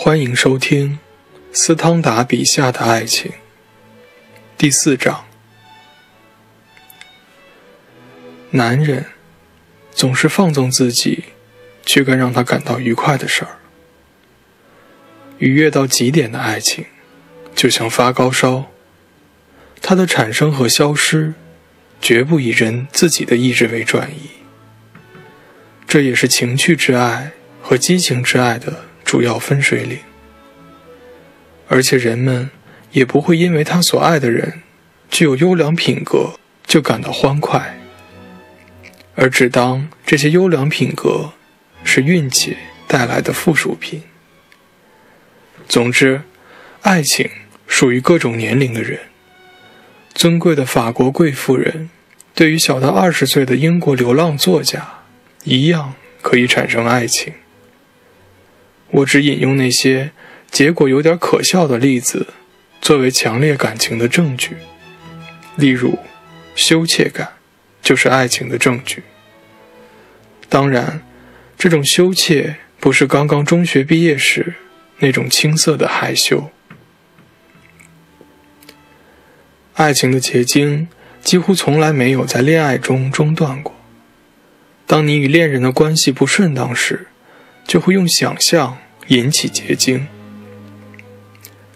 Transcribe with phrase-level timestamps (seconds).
[0.00, 1.00] 欢迎收听
[1.50, 3.32] 斯汤达笔下的爱情
[4.56, 5.24] 第四章。
[8.50, 9.06] 男人
[9.90, 11.24] 总是放纵自己
[11.84, 13.58] 去干让他感到愉快的事儿，
[15.38, 16.84] 愉悦到极点的爱情，
[17.56, 18.70] 就像发高烧，
[19.82, 21.34] 它的产生和消失，
[22.00, 24.30] 绝不以人自己的意志为转移。
[25.88, 28.84] 这也是情趣之爱和激情之爱的。
[29.08, 30.00] 主要分水岭，
[31.66, 32.50] 而且人们
[32.92, 34.60] 也不会因为他所爱的人
[35.10, 36.34] 具有优良品格
[36.66, 37.80] 就感到欢快，
[39.14, 41.32] 而只当这些优良品格
[41.82, 44.02] 是运气带来的附属品。
[45.66, 46.20] 总之，
[46.82, 47.30] 爱情
[47.66, 49.00] 属于各种年龄的人。
[50.12, 51.88] 尊贵的法国贵妇人
[52.34, 54.86] 对于小到二十岁的英国流浪作家
[55.44, 57.32] 一样可以产生爱情。
[58.90, 60.12] 我只引用那些
[60.50, 62.28] 结果有点可笑的例子，
[62.80, 64.56] 作为强烈感情的证据。
[65.56, 65.98] 例如，
[66.54, 67.34] 羞怯感
[67.82, 69.02] 就是爱情的证据。
[70.48, 71.02] 当然，
[71.58, 74.54] 这种羞怯不是刚刚中学毕业时
[75.00, 76.50] 那种青涩的害羞。
[79.74, 80.88] 爱情的结晶
[81.22, 83.76] 几乎从来没有在恋爱中中断过。
[84.86, 87.08] 当你与恋人的关系不顺当时，
[87.68, 90.08] 就会用想象引起结晶。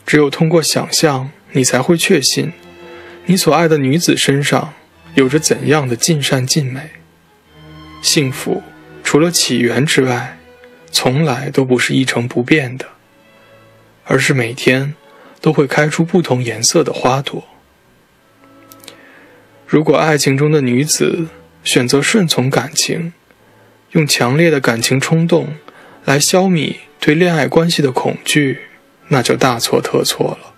[0.06, 2.54] 只有通过想象，你才会确信，
[3.26, 4.72] 你所爱的女子身上
[5.14, 6.90] 有着怎样的尽善尽美。
[8.00, 8.62] 幸福
[9.04, 10.38] 除了起源之外，
[10.90, 12.86] 从来都不是一成不变的，
[14.04, 14.94] 而是每天
[15.42, 17.44] 都会开出不同颜色的花朵。
[19.66, 21.28] 如果爱情中的女子
[21.62, 23.12] 选择顺从感情，
[23.92, 25.54] 用强烈的感情冲动。
[26.04, 28.62] 来消弭对恋爱关系的恐惧，
[29.08, 30.54] 那就大错特错了。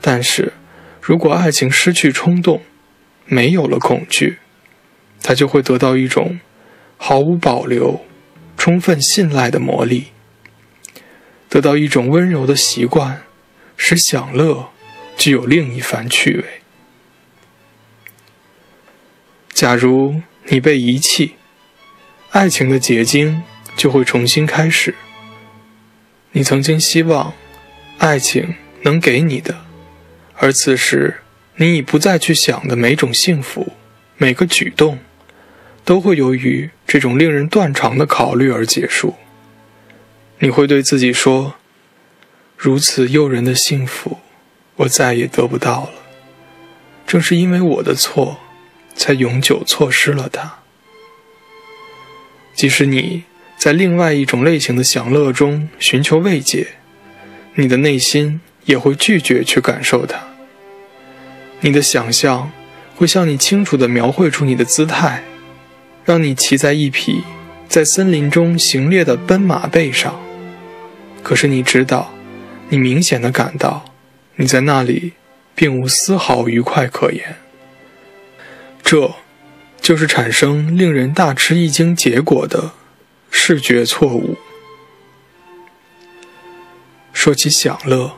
[0.00, 0.52] 但是，
[1.00, 2.62] 如果爱情失去冲动，
[3.26, 4.38] 没有了恐惧，
[5.22, 6.40] 它就会得到一种
[6.96, 8.04] 毫无保留、
[8.56, 10.08] 充分信赖的魔力，
[11.48, 13.22] 得到一种温柔的习惯，
[13.76, 14.70] 使享乐
[15.16, 16.44] 具有另一番趣味。
[19.52, 21.34] 假如你被遗弃，
[22.30, 23.42] 爱情的结晶。
[23.78, 24.96] 就会重新开始。
[26.32, 27.32] 你曾经希望
[27.98, 29.64] 爱情能给你的，
[30.34, 31.22] 而此时
[31.56, 33.72] 你已不再去想的每种幸福，
[34.16, 34.98] 每个举动，
[35.84, 39.14] 都会由于这种令人断肠的考虑而结束。
[40.40, 41.54] 你会对自己说
[42.58, 44.18] ：“如此诱人的幸福，
[44.76, 45.92] 我再也得不到了。
[47.06, 48.40] 正是因为我的错，
[48.96, 50.58] 才永久错失了它。”
[52.54, 53.22] 即使你。
[53.58, 56.68] 在另外一种类型的享乐中寻求慰藉，
[57.56, 60.16] 你的内心也会拒绝去感受它。
[61.60, 62.52] 你的想象
[62.94, 65.24] 会向你清楚地描绘出你的姿态，
[66.04, 67.24] 让你骑在一匹
[67.68, 70.20] 在森林中行猎的奔马背上。
[71.24, 72.14] 可是你知道，
[72.68, 73.84] 你明显地感到，
[74.36, 75.14] 你在那里
[75.56, 77.34] 并无丝毫愉快可言。
[78.84, 79.16] 这，
[79.80, 82.70] 就是产生令人大吃一惊结果的。
[83.48, 84.36] 视觉错误。
[87.14, 88.12] 说起享乐，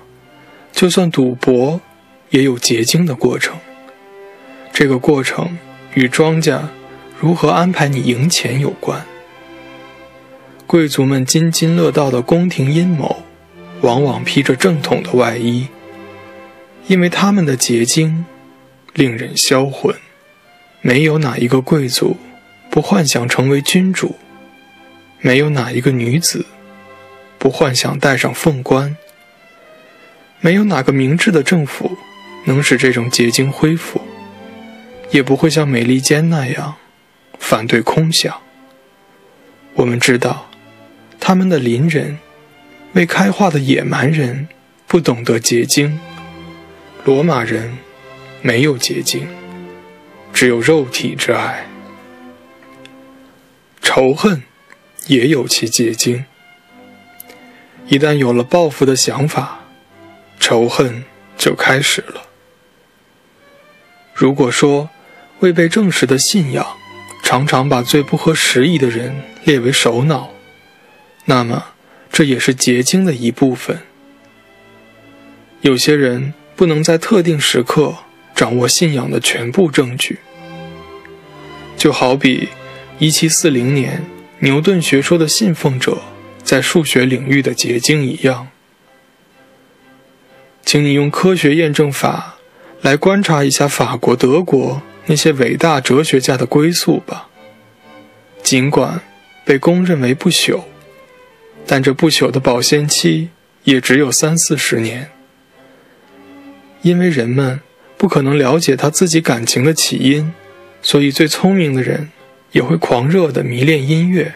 [0.72, 1.80] 就算赌博，
[2.30, 3.56] 也有结晶的过程。
[4.72, 5.56] 这个过程
[5.94, 6.70] 与庄家
[7.20, 9.06] 如何安排你赢钱有关。
[10.66, 13.22] 贵族们津津乐道的宫廷阴谋，
[13.82, 15.69] 往往披着正统的外衣，
[16.88, 18.24] 因为他们的结晶
[18.94, 19.94] 令人销魂。
[20.80, 22.16] 没有哪一个贵族
[22.69, 24.16] 不幻想成为君主。
[25.22, 26.47] 没有哪一个女子
[27.38, 28.97] 不幻想戴上凤冠，
[30.41, 31.97] 没有哪个明智的政府
[32.47, 34.00] 能使这种结晶恢复，
[35.10, 36.76] 也不会像美利坚那样
[37.38, 38.41] 反对空想。
[39.75, 40.50] 我们知道，
[41.19, 42.19] 他们的邻人，
[42.94, 44.49] 未开化的野蛮人，
[44.87, 46.00] 不懂得结晶。
[47.05, 47.78] 罗马人
[48.43, 49.28] 没有结晶，
[50.32, 51.67] 只有肉体之爱，
[53.82, 54.43] 仇恨。
[55.10, 56.24] 也有其结晶。
[57.88, 59.64] 一旦有了报复的想法，
[60.38, 61.02] 仇恨
[61.36, 62.22] 就开始了。
[64.14, 64.88] 如果说
[65.40, 66.64] 未被证实的信仰
[67.24, 70.30] 常常把最不合时宜的人列为首脑，
[71.24, 71.72] 那么
[72.12, 73.80] 这也是结晶的一部分。
[75.62, 77.96] 有些人不能在特定时刻
[78.36, 80.20] 掌握信仰的全部证据，
[81.76, 82.50] 就好比
[83.00, 84.04] 1740年。
[84.42, 85.98] 牛顿学说的信奉者
[86.42, 88.48] 在数学领域的结晶一样。
[90.64, 92.37] 请你用科学验证法
[92.81, 97.28] 来观察一下法国、德国那些伟大哲学家的归宿吧。
[98.42, 99.02] 尽管
[99.44, 100.62] 被公认为不朽，
[101.66, 103.28] 但这不朽的保鲜期
[103.64, 105.10] 也只有三四十年，
[106.81, 107.60] 因为人们
[107.98, 110.32] 不可能了解他自己感情的起因，
[110.81, 112.10] 所以最聪明的人
[112.52, 114.35] 也会狂热的迷恋音乐。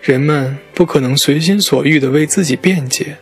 [0.00, 3.16] 人们不可能随心所欲的为自己辩解。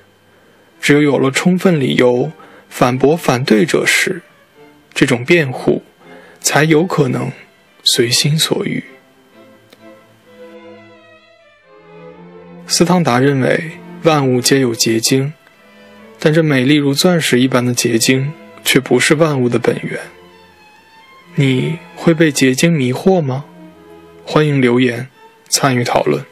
[0.80, 2.30] 只有有了充分理由
[2.68, 4.22] 反驳反对者时，
[4.92, 5.82] 这种辩护
[6.40, 7.32] 才有可能
[7.82, 8.84] 随心所欲。
[12.66, 13.72] 斯汤达认为
[14.02, 15.32] 万物皆有结晶，
[16.18, 18.32] 但这美丽如钻石一般的结晶
[18.62, 19.98] 却不是万物的本源。
[21.36, 23.44] 你会被结晶迷惑吗？
[24.28, 25.08] 欢迎留言
[25.48, 26.24] 参与讨论。